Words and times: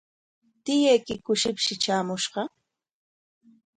¿Tiyaykiku 0.65 1.31
shipshi 1.41 1.73
traamushqa? 1.81 2.41